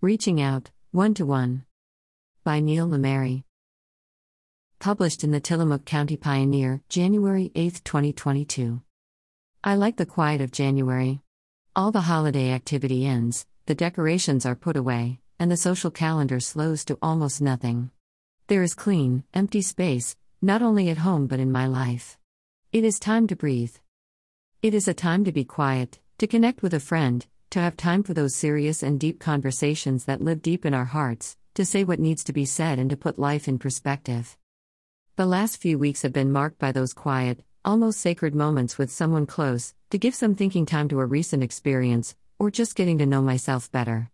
[0.00, 1.64] Reaching Out, One to One.
[2.44, 3.42] By Neal Lemery.
[4.78, 8.80] Published in the Tillamook County Pioneer, January 8, 2022.
[9.64, 11.22] I like the quiet of January.
[11.74, 16.84] All the holiday activity ends, the decorations are put away, and the social calendar slows
[16.84, 17.90] to almost nothing.
[18.46, 22.16] There is clean, empty space, not only at home but in my life.
[22.72, 23.74] It is time to breathe.
[24.62, 28.02] It is a time to be quiet, to connect with a friend, to have time
[28.02, 31.98] for those serious and deep conversations that live deep in our hearts, to say what
[31.98, 34.36] needs to be said and to put life in perspective.
[35.16, 39.26] The last few weeks have been marked by those quiet, almost sacred moments with someone
[39.26, 43.22] close, to give some thinking time to a recent experience, or just getting to know
[43.22, 44.10] myself better.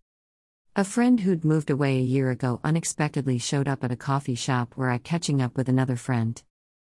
[0.77, 4.73] A friend who'd moved away a year ago unexpectedly showed up at a coffee shop
[4.75, 6.43] where I catching up with another friend.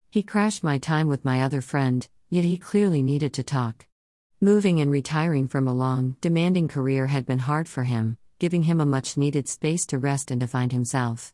[0.09, 3.86] He crashed my time with my other friend, yet he clearly needed to talk.
[4.39, 8.79] Moving and retiring from a long, demanding career had been hard for him, giving him
[8.79, 11.33] a much needed space to rest and to find himself.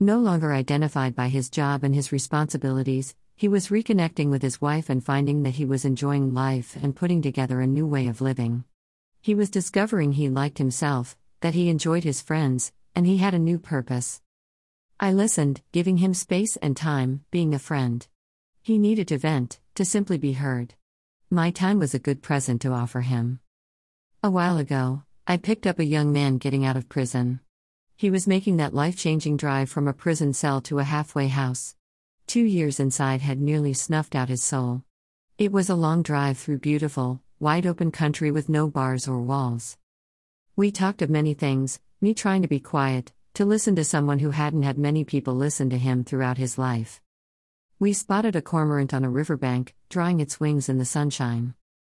[0.00, 4.88] No longer identified by his job and his responsibilities, he was reconnecting with his wife
[4.88, 8.64] and finding that he was enjoying life and putting together a new way of living.
[9.20, 13.38] He was discovering he liked himself, that he enjoyed his friends, and he had a
[13.38, 14.22] new purpose.
[14.98, 18.06] I listened, giving him space and time, being a friend.
[18.62, 20.72] He needed to vent, to simply be heard.
[21.30, 23.40] My time was a good present to offer him.
[24.22, 27.40] A while ago, I picked up a young man getting out of prison.
[27.96, 31.76] He was making that life changing drive from a prison cell to a halfway house.
[32.26, 34.84] Two years inside had nearly snuffed out his soul.
[35.36, 39.76] It was a long drive through beautiful, wide open country with no bars or walls.
[40.56, 44.30] We talked of many things, me trying to be quiet, to listen to someone who
[44.30, 47.02] hadn't had many people listen to him throughout his life.
[47.80, 51.54] We spotted a cormorant on a riverbank, drying its wings in the sunshine.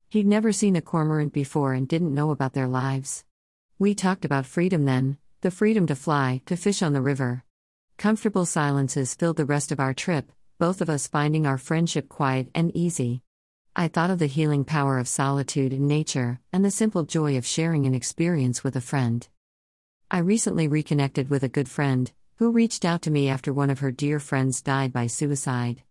[0.08, 3.24] He'd never seen a cormorant before and didn't know about their lives.
[3.78, 7.44] We talked about freedom then the freedom to fly, to fish on the river.
[7.96, 12.48] Comfortable silences filled the rest of our trip, both of us finding our friendship quiet
[12.56, 13.22] and easy.
[13.76, 17.46] I thought of the healing power of solitude in nature, and the simple joy of
[17.46, 19.28] sharing an experience with a friend.
[20.10, 23.80] I recently reconnected with a good friend, who reached out to me after one of
[23.80, 25.82] her dear friends died by suicide.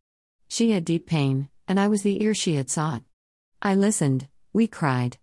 [0.47, 3.03] She had deep pain, and I was the ear she had sought.
[3.61, 5.17] I listened, we cried.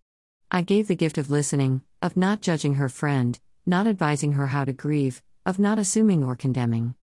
[0.50, 4.66] I gave the gift of listening, of not judging her friend, not advising her how
[4.66, 6.94] to grieve, of not assuming or condemning.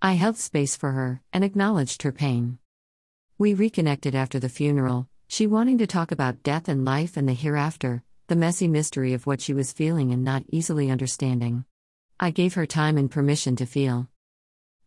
[0.00, 2.58] I held space for her, and acknowledged her pain.
[3.36, 7.34] We reconnected after the funeral, she wanting to talk about death and life and the
[7.34, 11.66] hereafter, the messy mystery of what she was feeling and not easily understanding.
[12.18, 14.08] I gave her time and permission to feel.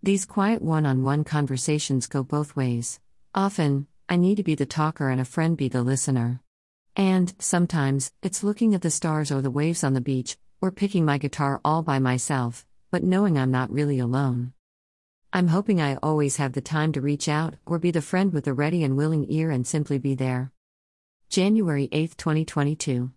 [0.02, 3.00] These quiet one on one conversations go both ways.
[3.36, 6.42] Often, I need to be the talker and a friend be the listener.
[6.96, 11.06] And, sometimes, it's looking at the stars or the waves on the beach, or picking
[11.06, 14.54] my guitar all by myself, but knowing I'm not really alone.
[15.32, 18.48] I'm hoping I always have the time to reach out or be the friend with
[18.48, 20.52] a ready and willing ear and simply be there.
[21.30, 23.12] January 8, 2022.